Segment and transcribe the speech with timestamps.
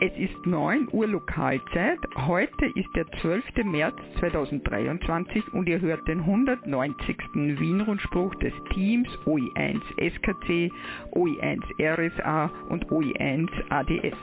[0.00, 1.98] Es ist 9 Uhr Lokalzeit.
[2.14, 3.64] Heute ist der 12.
[3.64, 7.16] März 2023 und ihr hört den 190.
[7.34, 10.70] Wien-Rundspruch des Teams OI1 SKC,
[11.16, 14.16] OI1 RSA und OI1 ADS.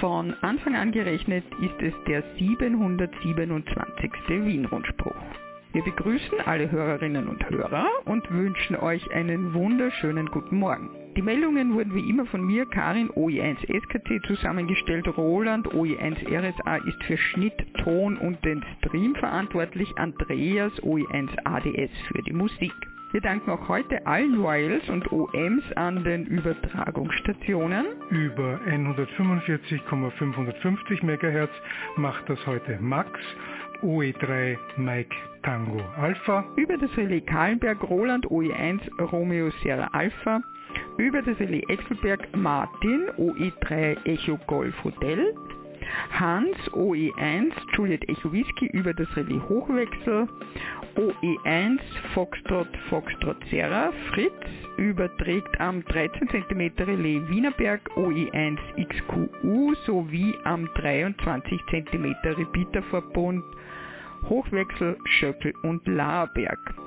[0.00, 4.10] Von Anfang an gerechnet ist es der 727.
[4.28, 5.14] Wien-Rundspruch.
[5.74, 11.05] Wir begrüßen alle Hörerinnen und Hörer und wünschen euch einen wunderschönen guten Morgen.
[11.16, 15.08] Die Meldungen wurden wie immer von mir, Karin OI1 SKT, zusammengestellt.
[15.16, 19.96] Roland OI1 RSA ist für Schnitt, Ton und den Stream verantwortlich.
[19.96, 22.74] Andreas OI1 ADS für die Musik.
[23.12, 27.86] Wir danken auch heute allen Royals und OMs an den Übertragungsstationen.
[28.10, 31.48] Über 145,550 MHz
[31.96, 33.18] macht das heute Max,
[33.80, 36.44] OE3 Mike Tango Alpha.
[36.56, 40.42] Über das Relais Kahlenberg Roland OE1 Romeo Sierra Alpha
[40.98, 45.34] über das Relais Exelberg Martin OE3 Echo Golf Hotel,
[46.10, 50.28] Hans OE1 Juliet Echo Whisky über das Relais Hochwechsel,
[50.96, 51.78] OE1
[52.14, 54.32] Foxtrot Foxtrot Serra, Fritz
[54.76, 63.44] überträgt am 13 cm Relais Wienerberg OE1 XQU sowie am 23 cm Repeaterverbund
[64.28, 66.85] Hochwechsel Schöckel und Laerberg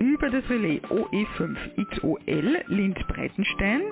[0.00, 3.82] über das Relais OE5XOL Linz-Breitenstein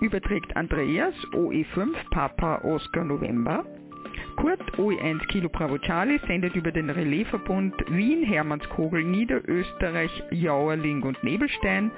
[0.00, 3.64] überträgt Andreas OE5 Papa Oscar November.
[4.36, 11.90] Kurt OE1 Kilo Bravo Charlie sendet über den Relaisverbund Wien, Hermannskogel, Niederösterreich, Jauerling und Nebelstein.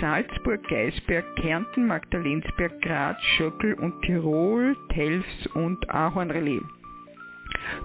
[0.00, 6.62] Salzburg, Geisberg, Kärnten, Magdalensberg, Graz, Schöckel und Tirol, Telfs und Ahorn Relais.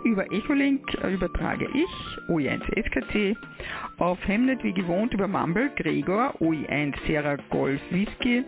[0.03, 1.89] Über Echolink übertrage ich,
[2.29, 3.35] OI1 SKC,
[3.97, 8.45] auf Hemnet wie gewohnt über Mumble, Gregor, OI1 Sierra Golf Whisky.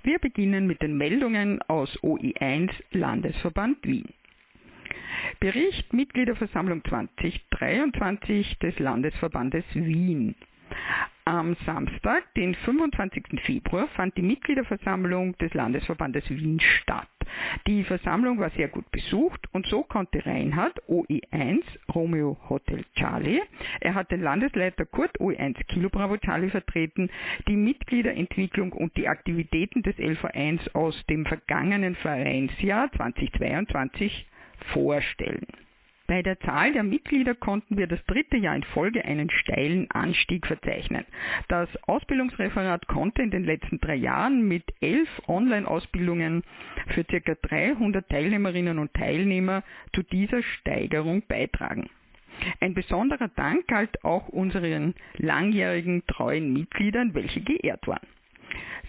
[0.02, 4.08] Wir beginnen mit den Meldungen aus OI1 Landesverband Wien.
[5.42, 10.36] Bericht Mitgliederversammlung 2023 des Landesverbandes Wien.
[11.24, 13.40] Am Samstag, den 25.
[13.46, 17.08] Februar, fand die Mitgliederversammlung des Landesverbandes Wien statt.
[17.68, 21.62] Die Versammlung war sehr gut besucht und so konnte Reinhard OE1
[21.96, 23.42] Romeo Hotel Charlie,
[23.80, 27.10] er hat den Landesleiter Kurt OE1 Kilo Bravo Charlie vertreten,
[27.48, 34.26] die Mitgliederentwicklung und die Aktivitäten des LV1 aus dem vergangenen Vereinsjahr 2022
[34.74, 35.46] vorstellen.
[36.09, 40.47] Bei der Zahl der Mitglieder konnten wir das dritte Jahr in Folge einen steilen Anstieg
[40.47, 41.06] verzeichnen.
[41.50, 46.44] Das Ausbildungsreferat konnte in den letzten drei Jahren mit elf Online-Ausbildungen
[46.88, 47.36] für ca.
[47.40, 51.92] 300 Teilnehmerinnen und Teilnehmer zu dieser Steigerung beitragen.
[52.59, 58.08] Ein besonderer Dank galt auch unseren langjährigen treuen Mitgliedern, welche geehrt waren.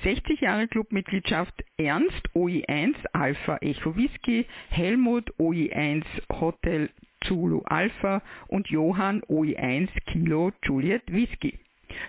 [0.03, 6.91] 60 Jahre Clubmitgliedschaft Ernst OI1 Alpha Echo Whisky, Helmut OI1 Hotel
[7.25, 11.59] Zulu Alpha und Johann OI1 Kilo Juliet Whisky.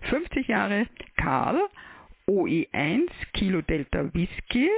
[0.10, 0.88] 50 Jahre
[1.18, 1.60] Karl
[2.28, 4.70] OE1 Kilo Delta Whisky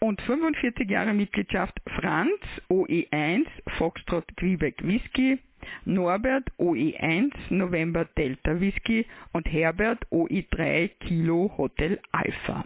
[0.00, 2.40] und 45 Jahre Mitgliedschaft Franz
[2.70, 3.46] OE1
[3.78, 5.38] Foxtrot Quebec Whisky,
[5.84, 12.64] Norbert OE1 November Delta Whisky und Herbert OE3 Kilo Hotel Alpha.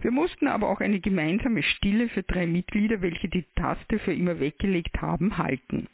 [0.00, 4.40] Wir mussten aber auch eine gemeinsame Stille für drei Mitglieder, welche die Taste für immer
[4.40, 5.88] weggelegt haben, halten.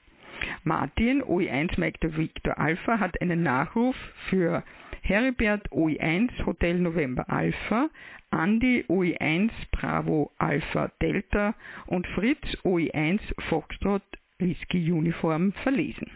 [0.64, 3.96] Martin OE1 Mike Victor Alpha hat einen Nachruf
[4.28, 4.64] für
[5.02, 7.88] Heribert OE1 Hotel November Alpha,
[8.30, 11.54] Andy OE1 Bravo Alpha Delta
[11.86, 14.02] und Fritz OE1 Foxtrot
[14.40, 16.10] Whisky Uniform verlesen.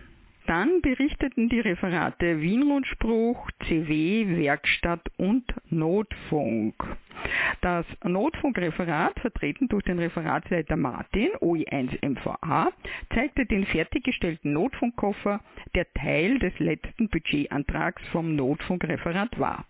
[0.47, 6.75] Dann berichteten die Referate Wienrundspruch, CW, Werkstatt und Notfunk.
[7.63, 12.73] Das Notfunkreferat, vertreten durch den Referatsleiter Martin, OI1 MVA,
[13.15, 15.41] zeigte den fertiggestellten Notfunkkoffer,
[15.75, 19.65] der Teil des letzten Budgetantrags vom Notfunkreferat war.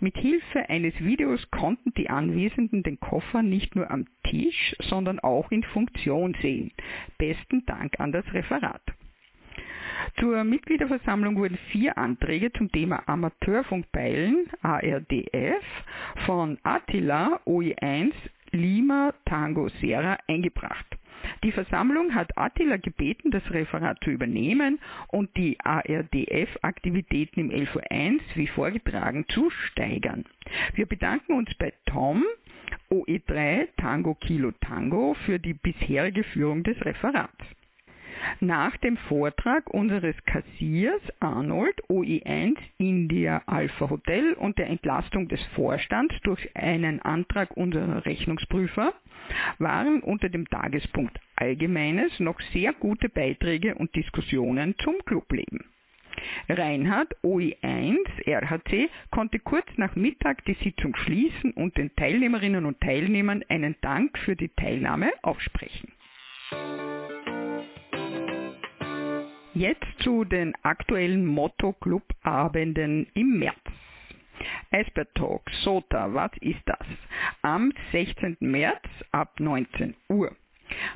[0.00, 5.50] Mit Hilfe eines Videos konnten die Anwesenden den Koffer nicht nur am Tisch, sondern auch
[5.50, 6.72] in Funktion sehen.
[7.18, 8.82] Besten Dank an das Referat.
[10.18, 15.64] Zur Mitgliederversammlung wurden vier Anträge zum Thema Amateurfunkbeilen ARDF
[16.26, 18.12] von Attila OE1
[18.52, 20.93] Lima Tango Sierra eingebracht.
[21.42, 24.78] Die Versammlung hat Attila gebeten, das Referat zu übernehmen
[25.08, 30.24] und die ARDF-Aktivitäten im LV1 wie vorgetragen zu steigern.
[30.74, 32.24] Wir bedanken uns bei Tom
[32.90, 37.44] OE3 Tango Kilo Tango für die bisherige Führung des Referats.
[38.40, 46.14] Nach dem Vortrag unseres Kassiers Arnold OE1 India Alpha Hotel und der Entlastung des Vorstands
[46.22, 48.94] durch einen Antrag unserer Rechnungsprüfer
[49.58, 55.64] waren unter dem Tagespunkt Allgemeines noch sehr gute Beiträge und Diskussionen zum Clubleben.
[56.48, 63.44] Reinhard OE1 RHC konnte kurz nach Mittag die Sitzung schließen und den Teilnehmerinnen und Teilnehmern
[63.48, 65.92] einen Dank für die Teilnahme aussprechen.
[69.54, 73.56] Jetzt zu den aktuellen Motto-Club-Abenden im März.
[74.70, 76.86] Eisbär Talk, SOTA, was ist das?
[77.42, 78.36] Am 16.
[78.40, 78.82] März
[79.12, 80.34] ab 19 Uhr.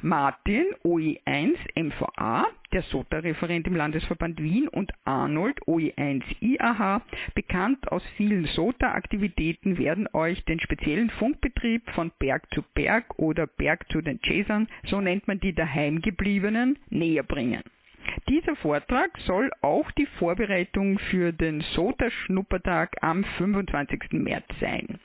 [0.02, 7.02] Martin OE1 MVA, der SOTA-Referent im Landesverband Wien und Arnold OE1 IAH,
[7.34, 13.90] bekannt aus vielen SOTA-Aktivitäten, werden euch den speziellen Funkbetrieb von Berg zu Berg oder Berg
[13.90, 17.62] zu den Chasern, so nennt man die daheimgebliebenen, näher bringen.
[18.28, 24.12] Dieser Vortrag soll auch die Vorbereitung für den SOTA-Schnuppertag am 25.
[24.12, 24.98] März sein.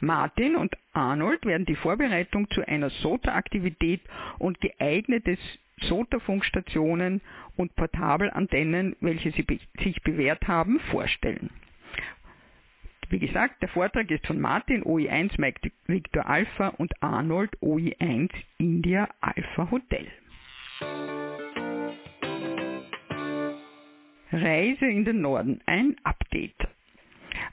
[0.00, 4.02] Martin und Arnold werden die Vorbereitung zu einer SOTA-Aktivität
[4.38, 5.38] und geeignete
[5.82, 7.20] SOTA-Funkstationen
[7.56, 9.46] und Portabelantennen, welche sie
[9.82, 11.50] sich bewährt haben, vorstellen.
[13.10, 19.08] Wie gesagt, der Vortrag ist von Martin OE1 Mike Victor Alpha und Arnold OE1 India
[19.20, 20.08] Alpha Hotel.
[24.32, 26.68] Reise in den Norden, ein Update.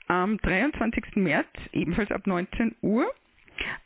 [0.08, 1.16] Am 23.
[1.16, 3.06] März, ebenfalls ab 19 Uhr,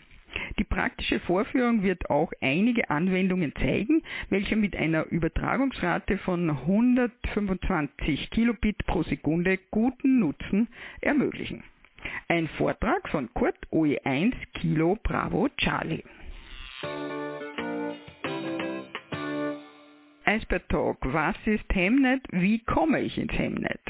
[0.57, 8.87] Die praktische Vorführung wird auch einige Anwendungen zeigen, welche mit einer Übertragungsrate von 125 Kilobit
[8.87, 10.67] pro Sekunde guten Nutzen
[10.99, 11.63] ermöglichen.
[12.27, 16.03] Ein Vortrag von Kurt OE1 Kilo Bravo Charlie.
[20.29, 20.97] Eisbär Talk.
[21.01, 22.21] Was ist Hemnet?
[22.31, 23.81] Wie komme ich ins Hemnet?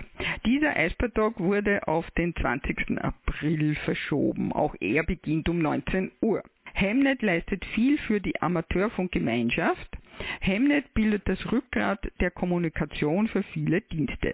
[0.45, 2.97] Dieser Eisbär Talk wurde auf den 20.
[3.01, 4.53] April verschoben.
[4.53, 6.41] Auch er beginnt um 19 Uhr.
[6.73, 9.97] Hemnet leistet viel für die Amateurfunkgemeinschaft.
[10.41, 14.33] Hemnet bildet das Rückgrat der Kommunikation für viele Dienste.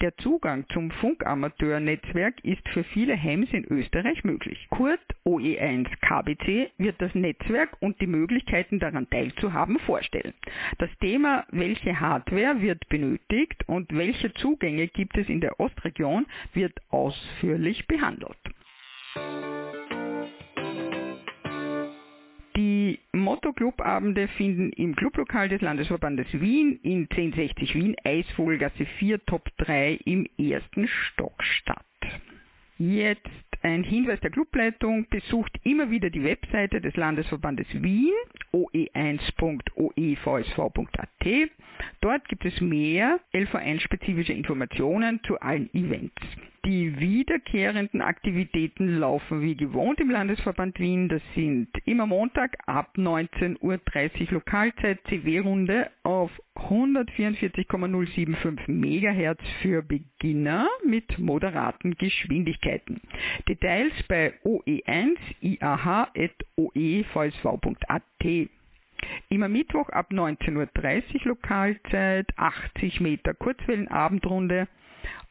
[0.00, 4.66] Der Zugang zum Funkamateurnetzwerk ist für viele Hems in Österreich möglich.
[4.70, 10.32] Kurt OE1 KBC wird das Netzwerk und die Möglichkeiten daran teilzuhaben vorstellen.
[10.78, 16.80] Das Thema, welche Hardware wird benötigt und welche Zugänge gibt es in der Ostregion, wird
[16.88, 18.38] ausführlich behandelt.
[23.30, 30.26] Motto-Clubabende finden im Clublokal des Landesverbandes Wien in 1060 Wien, Eisvogelgasse 4, Top 3 im
[30.36, 31.84] ersten Stock statt.
[32.76, 33.30] Jetzt
[33.62, 38.10] ein Hinweis der Clubleitung, besucht immer wieder die Webseite des Landesverbandes Wien,
[38.52, 41.50] oe1.oevsv.at.
[42.00, 46.20] Dort gibt es mehr LV1-spezifische Informationen zu allen Events.
[46.66, 51.08] Die wiederkehrenden Aktivitäten laufen wie gewohnt im Landesverband Wien.
[51.08, 53.80] Das sind immer Montag ab 19.30 Uhr
[54.30, 63.00] Lokalzeit CW-Runde auf 144,075 MHz für Beginner mit moderaten Geschwindigkeiten.
[63.48, 66.10] Details bei oe1 iah.oevsv.at.
[69.30, 70.68] Immer Mittwoch ab 19.30 Uhr
[71.24, 74.68] Lokalzeit 80 Meter Kurzwellenabendrunde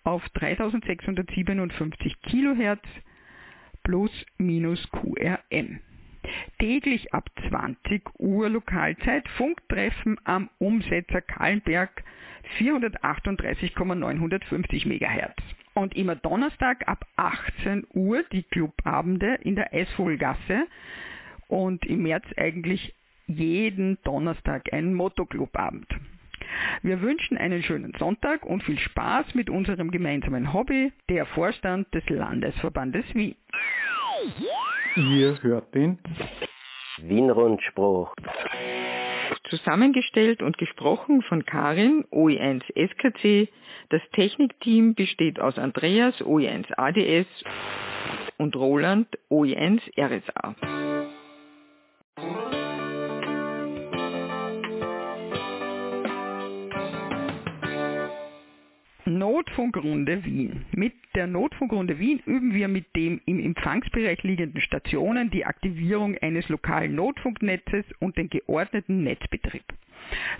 [0.03, 2.88] auf 3657 Kilohertz
[3.84, 5.79] plus minus QRM.
[6.60, 12.03] Täglich ab 20 Uhr Lokalzeit Funktreffen am Umsetzer Kahlenberg
[12.58, 15.34] 438,950 MHz.
[15.74, 20.68] Und immer Donnerstag ab 18 Uhr die Clubabende in der Eisvogelgasse
[21.48, 22.94] und im März eigentlich
[23.27, 25.88] jeden Donnerstag ein Motoclubabend.
[26.81, 32.08] Wir wünschen einen schönen Sonntag und viel Spaß mit unserem gemeinsamen Hobby, der Vorstand des
[32.10, 33.36] Landesverbandes Wien.
[34.96, 36.00] Ihr hört den
[37.01, 38.13] Wien-Rundspruch.
[39.50, 43.50] Zusammengestellt und gesprochen von Karin, OE1 SKC.
[43.89, 47.27] Das Technikteam besteht aus Andreas, OE1 ADS
[48.38, 50.55] und Roland, OE1 RSA.
[59.10, 60.66] Notfunkrunde Wien.
[60.72, 66.48] Mit der Notfunkrunde Wien üben wir mit dem im Empfangsbereich liegenden Stationen die Aktivierung eines
[66.50, 69.63] lokalen Notfunknetzes und den geordneten Netzbetrieb.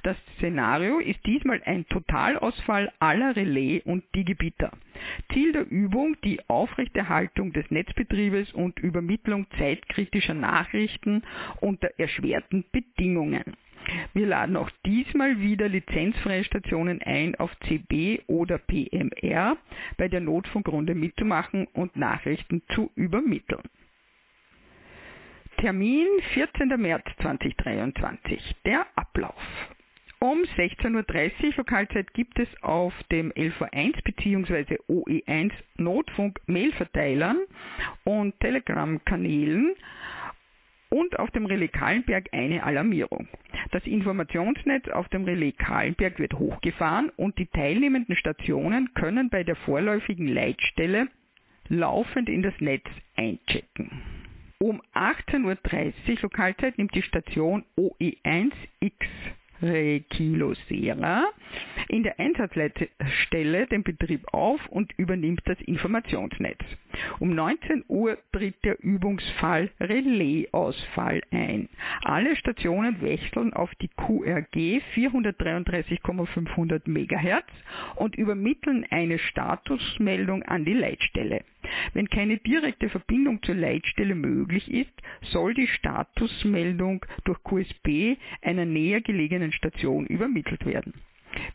[0.04, 4.72] Das Szenario ist diesmal ein Totalausfall aller Relais und Digibitter.
[5.34, 11.24] Ziel der Übung die Aufrechterhaltung des Netzbetriebes und Übermittlung zeitkritischer Nachrichten
[11.62, 13.56] unter erschwerten Bedingungen.
[14.14, 19.58] Wir laden auch diesmal wieder lizenzfreie Stationen ein, auf CB oder PMR
[19.98, 23.64] bei der Notfunkrunde mitzumachen und Nachrichten zu übermitteln.
[25.58, 26.70] Termin 14.
[26.80, 28.56] März 2023.
[28.66, 29.36] Der Ablauf.
[30.22, 34.78] Um 16.30 Uhr Lokalzeit gibt es auf dem LV1 bzw.
[34.90, 37.38] OE1 Notfunk-Mailverteilern
[38.04, 39.76] und Telegram-Kanälen
[40.90, 43.28] und auf dem Relais Kahlenberg eine Alarmierung.
[43.72, 49.56] Das Informationsnetz auf dem Relais Kahlenberg wird hochgefahren und die teilnehmenden Stationen können bei der
[49.56, 51.08] vorläufigen Leitstelle
[51.68, 54.02] laufend in das Netz einchecken.
[54.58, 59.06] Um 18.30 Uhr Lokalzeit nimmt die Station OE1X
[60.10, 61.26] Kilo Sera
[61.90, 66.60] in der Einsatzleitstelle den Betrieb auf und übernimmt das Informationsnetz.
[67.20, 71.70] Um 19 Uhr tritt der Übungsfall Relaisausfall ein.
[72.04, 77.46] Alle Stationen wechseln auf die QRG 433,500 MHz
[77.96, 81.44] und übermitteln eine Statusmeldung an die Leitstelle.
[81.94, 89.02] Wenn keine direkte Verbindung zur Leitstelle möglich ist, soll die Statusmeldung durch QSB einer näher
[89.02, 90.94] gelegenen Station übermittelt werden.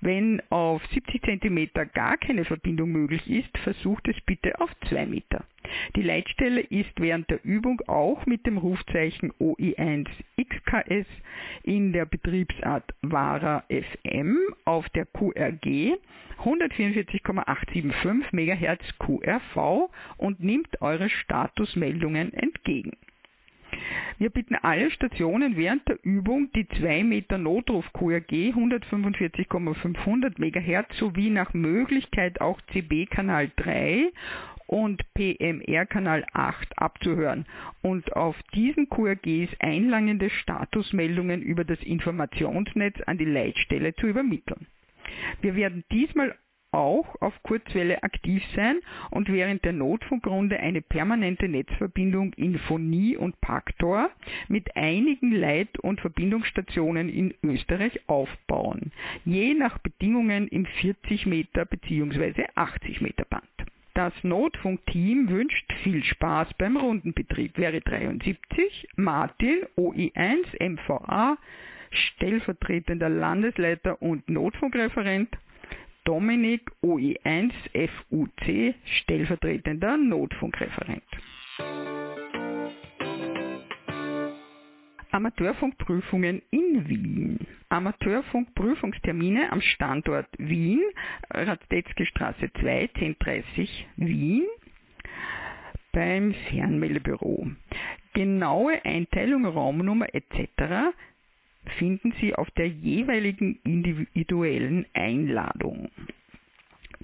[0.00, 5.44] Wenn auf 70 cm gar keine Verbindung möglich ist, versucht es bitte auf 2 Meter.
[5.96, 11.06] Die Leitstelle ist während der Übung auch mit dem Rufzeichen OI1XKS
[11.62, 15.96] in der Betriebsart VARA FM auf der QRG
[16.38, 22.92] 144,875 MHz QRV und nimmt eure Statusmeldungen entgegen.
[24.18, 31.30] Wir bitten alle Stationen während der Übung die 2 Meter Notruf QRG 145,500 MHz sowie
[31.30, 34.12] nach Möglichkeit auch CB Kanal 3
[34.66, 37.46] und PMR Kanal 8 abzuhören
[37.82, 44.66] und auf diesen QRGs einlangende Statusmeldungen über das Informationsnetz an die Leitstelle zu übermitteln.
[45.42, 46.34] Wir werden diesmal
[46.74, 53.40] auch auf Kurzwelle aktiv sein und während der Notfunkrunde eine permanente Netzverbindung in Phonie und
[53.40, 54.10] Paktor
[54.48, 58.90] mit einigen Leit- und Verbindungsstationen in Österreich aufbauen,
[59.24, 62.46] je nach Bedingungen im 40 Meter bzw.
[62.54, 63.44] 80 Meter Band.
[63.94, 67.56] Das Notfunkteam wünscht viel Spaß beim Rundenbetrieb.
[67.56, 71.38] Wäre 73 Martin OI1 MVA
[71.90, 75.28] stellvertretender Landesleiter und Notfunkreferent
[76.04, 81.02] Dominik OE1 FUC, stellvertretender Notfunkreferent.
[85.10, 87.46] Amateurfunkprüfungen in Wien.
[87.70, 90.82] Amateurfunkprüfungstermine am Standort Wien,
[91.30, 94.44] Radtetzky Straße 2, 1030 Wien
[95.92, 97.46] beim Fernmeldebüro.
[98.12, 100.92] Genaue Einteilung, Raumnummer etc
[101.78, 105.90] finden Sie auf der jeweiligen individuellen Einladung.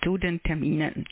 [0.03, 1.05] Zu den Terminen.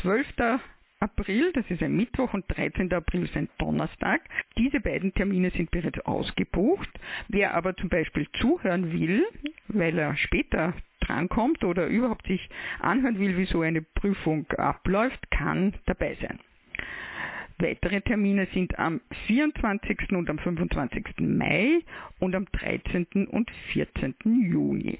[0.00, 0.60] 12.
[1.02, 2.92] April, das ist ein Mittwoch, und 13.
[2.92, 4.22] April ist ein Donnerstag.
[4.56, 6.88] Diese beiden Termine sind bereits ausgebucht.
[7.28, 9.26] Wer aber zum Beispiel zuhören will,
[9.66, 15.74] weil er später drankommt oder überhaupt sich anhören will, wie so eine Prüfung abläuft, kann
[15.86, 16.38] dabei sein.
[17.62, 20.10] Weitere Termine sind am 24.
[20.10, 21.20] und am 25.
[21.20, 21.78] Mai
[22.18, 23.28] und am 13.
[23.28, 24.16] und 14.
[24.24, 24.98] Juni.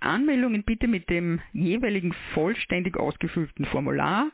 [0.00, 4.30] Anmeldungen bitte mit dem jeweiligen vollständig ausgefüllten Formular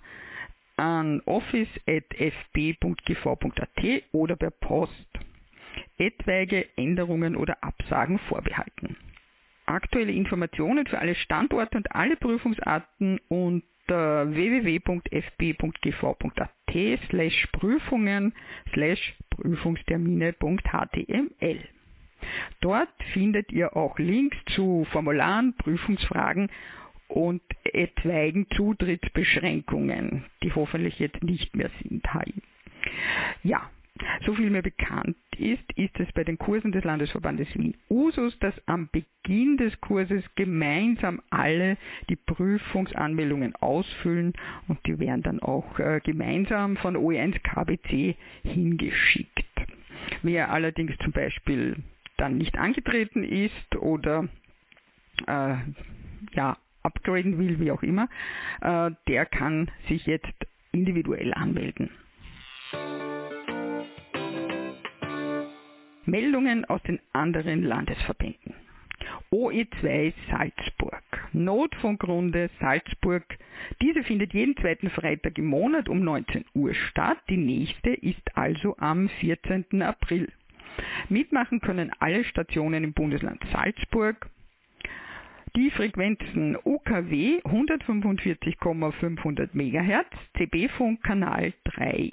[0.76, 5.08] an office.fb.gv.at oder per Post.
[5.96, 8.96] Etwaige Änderungen oder Absagen vorbehalten.
[9.66, 16.48] Aktuelle Informationen für alle Standorte und alle Prüfungsarten und unter www.fb.gv.at
[17.08, 18.34] slash Prüfungen
[18.74, 21.60] slash Prüfungstermine.html.
[22.60, 26.50] Dort findet ihr auch Links zu Formularen, Prüfungsfragen
[27.08, 32.04] und etwaigen Zutrittsbeschränkungen, die hoffentlich jetzt nicht mehr sind.
[33.42, 33.70] Ja,
[34.24, 38.54] so viel mir bekannt ist, ist es bei den Kursen des Landesverbandes Wien Usus, dass
[38.66, 41.76] am Beginn des Kurses gemeinsam alle
[42.08, 44.32] die Prüfungsanmeldungen ausfüllen
[44.66, 49.44] und die werden dann auch äh, gemeinsam von OE1 KBC hingeschickt.
[50.22, 51.76] Wer allerdings zum Beispiel
[52.16, 54.28] dann nicht angetreten ist oder
[55.26, 55.56] äh,
[56.32, 58.08] ja, upgraden will, wie auch immer,
[58.60, 60.34] äh, der kann sich jetzt
[60.72, 61.90] individuell anmelden.
[66.08, 68.54] Meldungen aus den anderen Landesverbänden.
[69.30, 71.02] OE2 Salzburg.
[71.32, 73.24] Notfunkrunde Salzburg.
[73.82, 77.18] Diese findet jeden zweiten Freitag im Monat um 19 Uhr statt.
[77.28, 79.82] Die nächste ist also am 14.
[79.82, 80.32] April.
[81.08, 84.30] Mitmachen können alle Stationen im Bundesland Salzburg.
[85.56, 92.12] Die Frequenzen UKW 145,500 MHz, CB-Funk Kanal 3.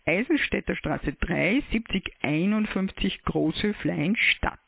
[0.05, 4.59] Eisenstädter Straße 3, 7051 Großhöflein statt.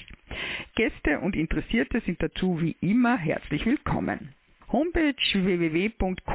[0.75, 4.35] Gäste und Interessierte sind dazu wie immer herzlich willkommen.
[4.75, 6.35] Homepage www.qsl.net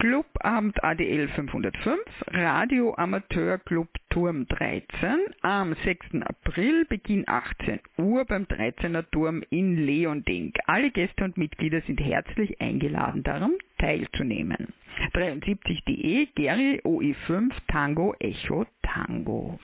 [0.06, 6.22] Clubabend ADL 505, Radio Amateur Club Turm 13 am 6.
[6.24, 10.52] April, Beginn 18 Uhr beim 13er Turm in Leonding.
[10.66, 14.72] Alle Gäste und Mitglieder sind herzlich eingeladen, darum teilzunehmen.
[15.12, 19.58] 73.de Gary OE5 Tango Echo Tango.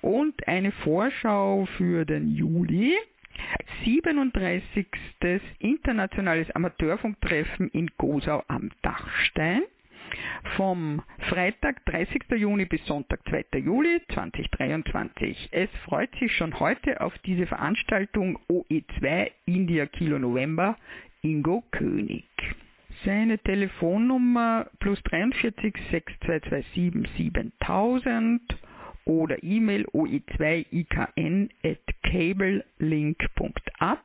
[0.00, 2.96] Und eine Vorschau für den Juli.
[3.84, 4.86] 37.
[5.58, 9.62] Internationales Amateurfunktreffen in Gosau am Dachstein
[10.56, 12.22] vom Freitag 30.
[12.36, 13.58] Juni bis Sonntag 2.
[13.60, 15.48] Juli 2023.
[15.52, 20.76] Es freut sich schon heute auf diese Veranstaltung OE2 India Kilo November
[21.22, 22.24] Ingo König.
[23.04, 28.40] Seine Telefonnummer plus 43 6227 7000
[29.04, 33.98] oder E-Mail oe2ikn at cablelink.at.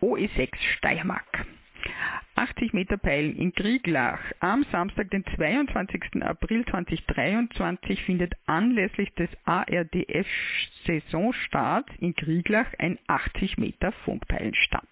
[0.00, 1.46] OE6 Steiermark.
[2.38, 4.20] 80 Meter Peilen in Krieglach.
[4.38, 6.22] Am Samstag, den 22.
[6.22, 14.86] April 2023, findet anlässlich des ARDF-Saisonstarts in Krieglach ein 80 Meter Funkpeilen statt.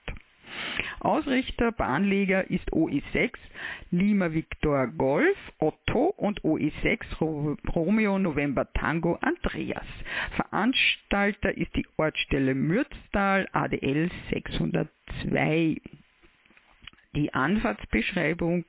[1.01, 3.33] Ausrichter, Bahnleger ist OE6
[3.91, 9.87] Lima Victor Golf Otto und OE6 Romeo November Tango Andreas.
[10.37, 15.81] Veranstalter ist die Ortsstelle Mürztal ADL 602.
[17.15, 18.65] Die Anfahrtsbeschreibung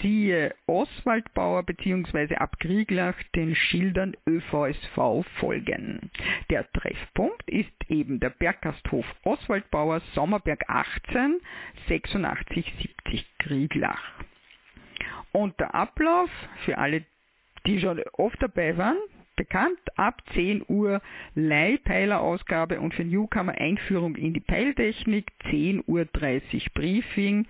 [0.00, 2.36] siehe Oswaldbauer bzw.
[2.36, 6.10] ab Krieglach den Schildern ÖVSV folgen.
[6.50, 11.40] Der Treffpunkt ist eben der Berggasthof Oswaldbauer Sommerberg 18
[11.88, 14.02] 8670 Krieglach.
[15.32, 16.30] Und der Ablauf
[16.64, 17.04] für alle,
[17.66, 18.98] die schon oft dabei waren,
[19.38, 19.78] bekannt.
[19.96, 21.00] Ab 10 Uhr
[21.34, 25.32] Leihpeilerausgabe und für Newcomer Einführung in die Peiltechnik.
[25.50, 26.04] 10.30 Uhr
[26.74, 27.46] Briefing.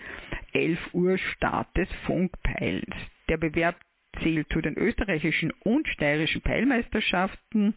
[0.52, 2.94] 11 Uhr Start des Funkpeils.
[3.28, 3.74] Der Bewerb
[4.22, 7.74] zählt zu den österreichischen und steirischen Peilmeisterschaften.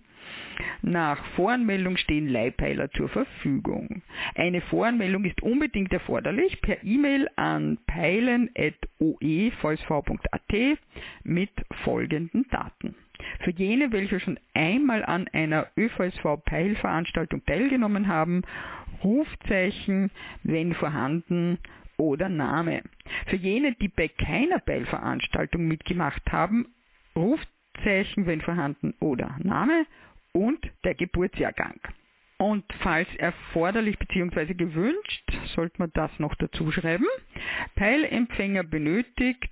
[0.81, 4.01] Nach Voranmeldung stehen Leihpeiler zur Verfügung.
[4.35, 10.77] Eine Voranmeldung ist unbedingt erforderlich per E-Mail an peilen.oevsv.at
[11.23, 11.49] mit
[11.83, 12.95] folgenden Daten.
[13.41, 18.43] Für jene, welche schon einmal an einer ÖVSV-Peilveranstaltung teilgenommen haben,
[19.03, 20.11] Rufzeichen,
[20.43, 21.57] wenn vorhanden,
[21.97, 22.81] oder Name.
[23.27, 26.73] Für jene, die bei keiner Peilveranstaltung mitgemacht haben,
[27.15, 29.85] Rufzeichen, wenn vorhanden, oder Name
[30.33, 31.79] und der Geburtsjahrgang.
[32.37, 34.55] Und falls erforderlich bzw.
[34.55, 37.05] gewünscht, sollte man das noch dazu schreiben.
[37.75, 39.51] Peilempfänger benötigt.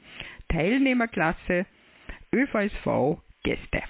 [0.49, 1.65] Teilnehmerklasse
[2.33, 3.83] ÖVSV Gäste.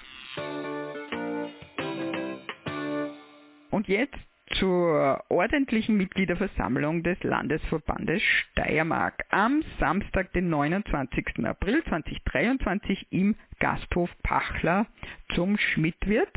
[3.70, 4.18] Und jetzt
[4.58, 11.44] zur ordentlichen Mitgliederversammlung des Landesverbandes Steiermark am Samstag, den 29.
[11.44, 14.86] April 2023 im Gasthof Pachler
[15.34, 16.32] zum Schmidtwirt.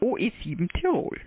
[0.02, 1.22] OE7 Tirol.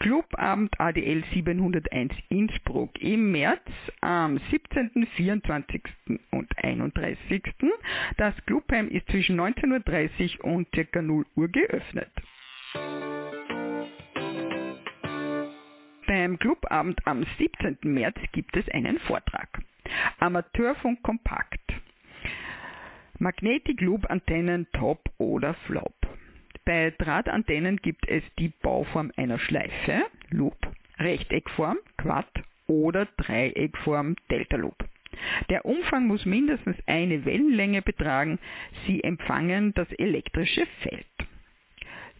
[0.00, 3.60] Clubabend ADL 701 Innsbruck im März
[4.00, 5.82] am 17., 24.
[6.30, 7.42] und 31.
[8.16, 11.02] Das Clubheim ist zwischen 19.30 Uhr und ca.
[11.02, 12.10] 0 Uhr geöffnet.
[16.06, 17.76] Beim Clubabend am 17.
[17.82, 19.48] März gibt es einen Vortrag.
[20.18, 21.60] Amateurfunk Kompakt.
[23.18, 25.99] Magnetic Loop Antennen Top oder Flop.
[26.64, 30.56] Bei Drahtantennen gibt es die Bauform einer Schleife, Loop,
[30.98, 32.28] Rechteckform, Quad
[32.66, 34.76] oder Dreieckform, Delta Loop.
[35.48, 38.38] Der Umfang muss mindestens eine Wellenlänge betragen,
[38.86, 41.06] sie empfangen das elektrische Feld.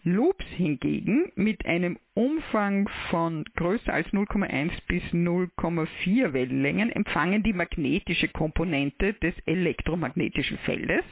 [0.03, 8.27] Loops hingegen mit einem Umfang von größer als 0,1 bis 0,4 Wellenlängen empfangen die magnetische
[8.27, 11.03] Komponente des elektromagnetischen Feldes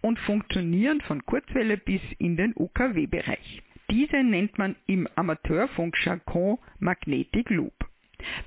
[0.00, 3.62] und funktionieren von Kurzwelle bis in den UKW-Bereich.
[3.88, 7.91] Diese nennt man im Amateurfunkjargon Magnetic Loop.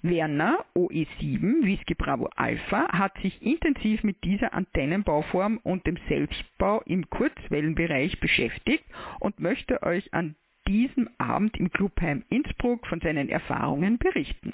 [0.01, 7.09] Werner OE7 Whisky Bravo Alpha hat sich intensiv mit dieser Antennenbauform und dem Selbstbau im
[7.09, 8.85] Kurzwellenbereich beschäftigt
[9.19, 10.35] und möchte euch an
[10.67, 14.53] diesem Abend im Clubheim Innsbruck von seinen Erfahrungen berichten.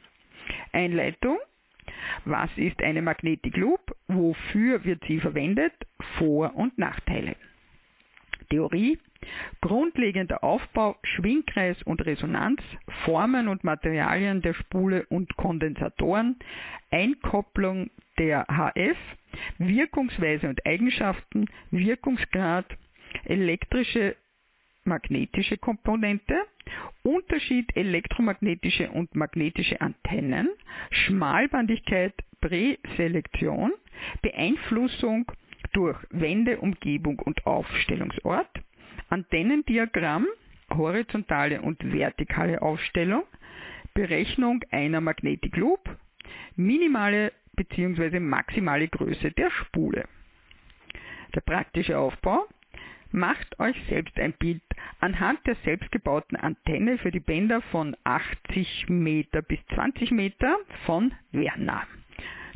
[0.73, 1.37] Einleitung
[2.25, 3.95] was ist eine Magnetic Loop?
[4.07, 5.73] Wofür wird sie verwendet?
[6.17, 7.35] Vor- und Nachteile.
[8.49, 8.99] Theorie
[9.61, 12.61] Grundlegender Aufbau, Schwingkreis und Resonanz,
[13.05, 16.37] Formen und Materialien der Spule und Kondensatoren,
[16.89, 18.97] Einkopplung der HF,
[19.57, 22.65] Wirkungsweise und Eigenschaften, Wirkungsgrad,
[23.25, 24.15] elektrische
[24.83, 26.35] magnetische Komponente,
[27.03, 30.49] Unterschied elektromagnetische und magnetische Antennen,
[30.91, 33.71] Schmalbandigkeit, Präselektion,
[34.21, 35.31] Beeinflussung
[35.73, 38.49] durch Wände, Umgebung und Aufstellungsort,
[39.11, 40.25] Antennendiagramm,
[40.69, 43.23] horizontale und vertikale Aufstellung,
[43.93, 45.81] Berechnung einer Magnetic Loop,
[46.55, 48.21] minimale bzw.
[48.21, 50.07] maximale Größe der Spule.
[51.35, 52.47] Der praktische Aufbau.
[53.13, 54.61] Macht euch selbst ein Bild
[55.01, 61.85] anhand der selbstgebauten Antenne für die Bänder von 80 Meter bis 20 Meter von Werner.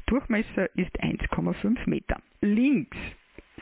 [0.05, 2.21] Durchmesser ist 1,5 Meter.
[2.39, 2.95] Links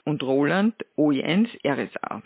[0.04, 2.22] und Roland, OE1 RSA.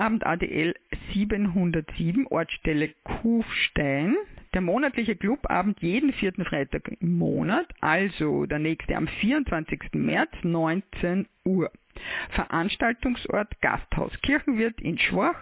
[0.00, 0.74] Clubabend ADL
[1.12, 4.16] 707, Ortsstelle Kufstein.
[4.54, 9.92] Der monatliche Clubabend jeden vierten Freitag im Monat, also der nächste am 24.
[9.92, 11.70] März, 19 Uhr.
[12.30, 15.36] Veranstaltungsort Gasthaus Kirchenwirt in Schwach,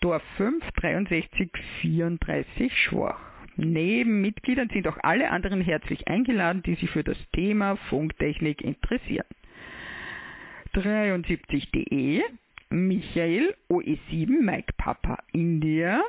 [0.00, 3.18] Dorf 5, 63 34 Schwach.
[3.56, 9.24] Neben Mitgliedern sind auch alle anderen herzlich eingeladen, die sich für das Thema Funktechnik interessieren.
[10.74, 12.22] 73.de
[12.74, 16.02] Michael OE7 Mike Papa India,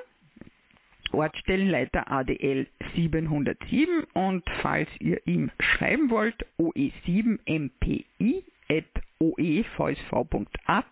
[1.12, 8.86] Ortsstellenleiter ADL 707 und falls ihr ihm schreiben wollt, OE7MPI at
[9.19, 10.86] oevsv.at.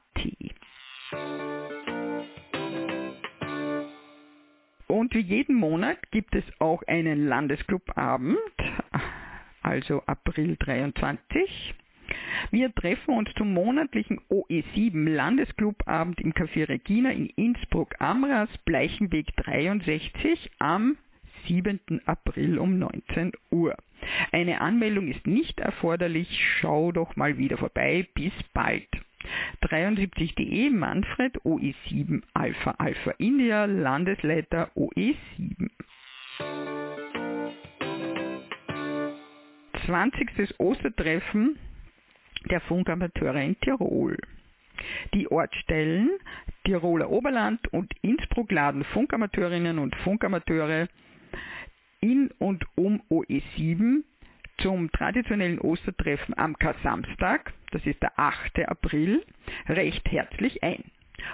[4.88, 8.38] Und wie jeden Monat gibt es auch einen Landesclubabend,
[9.64, 11.74] also April 23.
[12.52, 20.52] Wir treffen uns zum monatlichen OE7 Landesclubabend im Café Regina in Innsbruck Amras, Bleichenweg 63
[20.60, 20.98] am
[21.48, 21.80] 7.
[22.06, 23.76] April um 19 Uhr.
[24.32, 26.28] Eine Anmeldung ist nicht erforderlich,
[26.60, 28.08] schau doch mal wieder vorbei.
[28.14, 28.88] Bis bald.
[29.62, 35.70] 73.de Manfred OE7 Alpha Alpha India Landesleiter OE7.
[39.86, 40.60] 20.
[40.60, 41.58] Ostertreffen
[42.50, 44.18] der Funkamateure in Tirol.
[45.14, 46.10] Die Ortsstellen
[46.66, 50.88] Tiroler Oberland und Innsbruck laden Funkamateurinnen und Funkamateure
[52.00, 54.04] in und um OE7
[54.60, 58.60] zum traditionellen Ostertreffen am Kar-Samstag, das ist der 8.
[58.68, 59.26] April,
[59.68, 60.84] recht herzlich ein.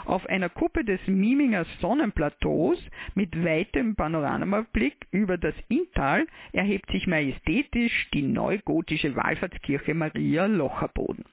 [0.05, 2.79] Auf einer Kuppe des Miminger Sonnenplateaus
[3.15, 11.25] mit weitem Panoramablick über das Inntal erhebt sich majestätisch die neugotische Wallfahrtskirche Maria Locherboden.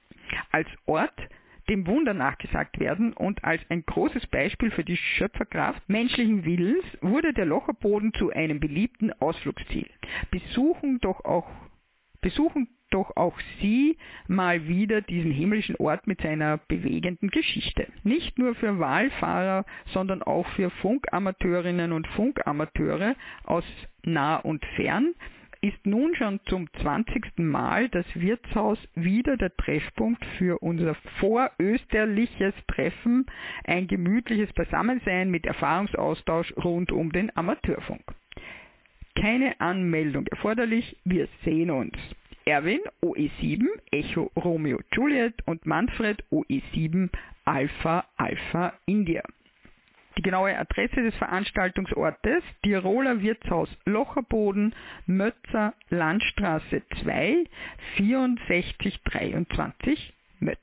[0.50, 1.18] Als Ort
[1.68, 7.32] dem Wunder nachgesagt werden und als ein großes Beispiel für die Schöpferkraft menschlichen Willens wurde
[7.32, 9.88] der Locherboden zu einem beliebten Ausflugsziel.
[10.30, 11.48] Besuchen doch auch
[12.20, 13.96] besuchen doch auch Sie
[14.28, 17.88] mal wieder diesen himmlischen Ort mit seiner bewegenden Geschichte.
[18.04, 23.64] Nicht nur für Wahlfahrer, sondern auch für Funkamateurinnen und Funkamateure aus
[24.02, 25.14] nah und fern
[25.60, 27.38] ist nun schon zum 20.
[27.38, 33.26] Mal das Wirtshaus wieder der Treffpunkt für unser vorösterliches Treffen,
[33.64, 38.02] ein gemütliches Beisammensein mit Erfahrungsaustausch rund um den Amateurfunk.
[39.16, 41.96] Keine Anmeldung erforderlich, wir sehen uns.
[42.48, 47.10] Erwin OE7 Echo Romeo Juliet und Manfred OE7
[47.44, 49.24] Alpha Alpha India.
[50.16, 57.46] Die genaue Adresse des Veranstaltungsortes Tiroler Wirtshaus Locherboden, Mötzer Landstraße 2,
[57.96, 60.60] 6423 Mötz.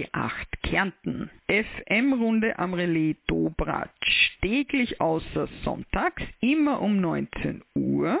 [0.00, 1.30] OE8 Kärnten.
[1.48, 4.38] FM-Runde am Relais Dobratsch.
[4.40, 8.20] Täglich außer sonntags, immer um 19 Uhr.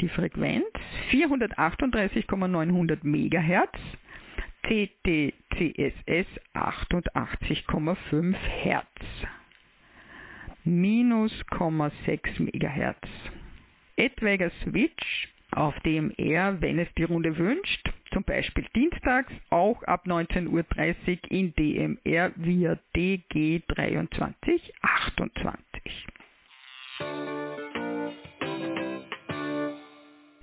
[0.00, 0.66] Die Frequenz
[1.10, 3.78] 438,900 MHz.
[4.66, 8.86] CTCSS 88,5 Hertz.
[10.64, 13.08] Minus 0,6 MHz.
[13.96, 20.06] Etwaiger Switch, auf dem er, wenn es die Runde wünscht, zum Beispiel dienstags auch ab
[20.06, 20.64] 19.30 Uhr
[21.30, 25.56] in DMR via DG2328.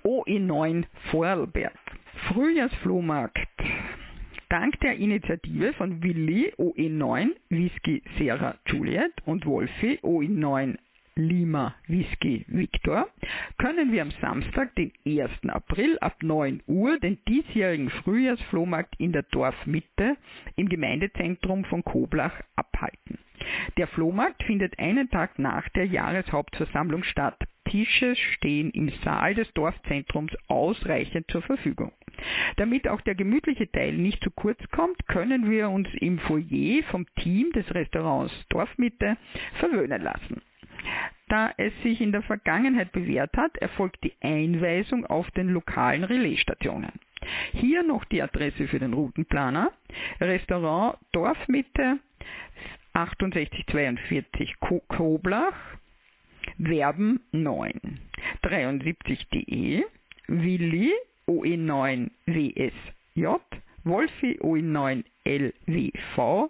[0.03, 1.77] OE9 Vorarlberg.
[2.33, 3.37] Frühjahrsflohmarkt
[4.49, 10.75] Dank der Initiative von Willi OE9 Whisky Sierra Juliet und Wolfi OE9
[11.19, 13.09] Lima Whisky Victor
[13.57, 15.29] können wir am Samstag, den 1.
[15.49, 20.15] April ab 9 Uhr den diesjährigen Frühjahrsflohmarkt in der Dorfmitte
[20.55, 23.19] im Gemeindezentrum von Koblach abhalten.
[23.77, 27.37] Der Flohmarkt findet einen Tag nach der Jahreshauptversammlung statt.
[27.65, 31.91] Tische stehen im Saal des Dorfzentrums ausreichend zur Verfügung.
[32.55, 37.05] Damit auch der gemütliche Teil nicht zu kurz kommt, können wir uns im Foyer vom
[37.15, 39.17] Team des Restaurants Dorfmitte
[39.59, 40.41] verwöhnen lassen.
[41.27, 46.91] Da es sich in der Vergangenheit bewährt hat, erfolgt die Einweisung auf den lokalen Relaisstationen.
[47.51, 49.71] Hier noch die Adresse für den Routenplaner.
[50.19, 51.99] Restaurant Dorfmitte
[52.93, 54.55] 6842
[54.87, 55.55] Koblach,
[56.57, 57.99] Werben 9,
[58.43, 59.83] 73.de,
[60.27, 60.93] Willi
[61.27, 63.25] OE9 WSJ,
[63.83, 66.49] Wolfi OE9 LWV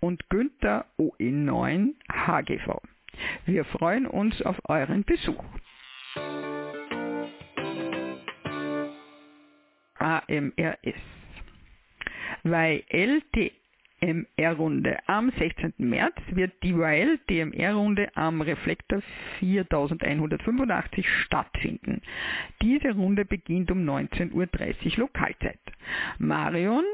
[0.00, 2.80] und Günther OE9 HGV.
[3.46, 5.44] Wir freuen uns auf euren Besuch.
[9.98, 11.00] AMRS.
[12.42, 12.82] Weil
[14.00, 15.74] LTMR-Runde am 16.
[15.78, 19.02] März wird die YL DMR-Runde am Reflektor
[19.40, 22.00] 4185 stattfinden.
[22.62, 24.48] Diese Runde beginnt um 19.30 Uhr
[24.96, 25.60] Lokalzeit.
[26.18, 26.84] Marion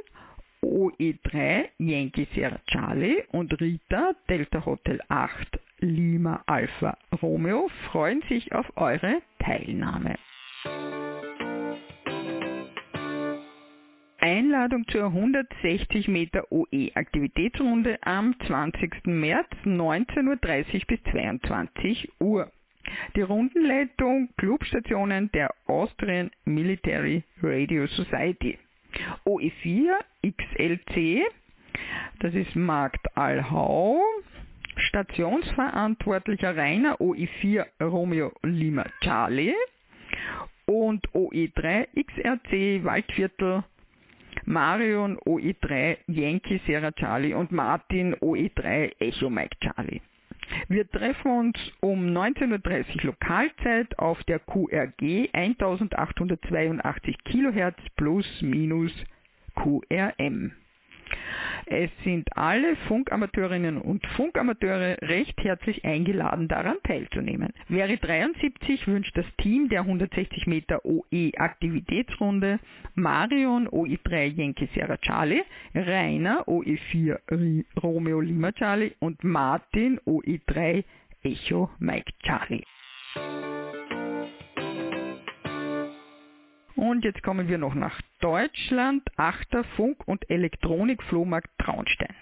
[0.62, 8.66] OE3 Yankee Sierra Charlie und Rita Delta Hotel 8 Lima Alpha Romeo freuen sich auf
[8.77, 10.16] eure Teilnahme.
[14.18, 19.07] Einladung zur 160 Meter OE Aktivitätsrunde am 20.
[19.07, 22.51] März 19.30 Uhr bis 22 Uhr.
[23.14, 28.59] Die Rundenleitung Clubstationen der Austrian Military Radio Society.
[29.27, 31.22] OE4 XLC,
[32.20, 34.01] das ist Markt Alhau,
[34.77, 39.55] Stationsverantwortlicher Rainer OE4 Romeo Lima Charlie
[40.66, 43.64] und OE3 XRC Waldviertel
[44.45, 50.01] Marion OE3 Yankee Sierra Charlie und Martin OE3 Echo Mike Charlie.
[50.68, 58.93] Wir treffen uns um 19.30 Uhr Lokalzeit auf der QRG 1882 kHz plus minus
[59.57, 60.53] QRM.
[61.66, 67.52] Es sind alle Funkamateurinnen und Funkamateure recht herzlich eingeladen, daran teilzunehmen.
[67.68, 72.61] Wäre 73 wünscht das Team der 160 Meter OE Aktivitätsrunde
[72.94, 75.42] Marion OE3 Yankee Sierra Charlie,
[75.74, 80.84] Rainer OE4 Romeo Lima Charlie und Martin OE3
[81.24, 82.64] Echo Mike Charlie.
[86.87, 89.66] Und jetzt kommen wir noch nach Deutschland, 8.
[89.74, 92.14] Funk- und Elektronik-Flohmarkt Traunstein.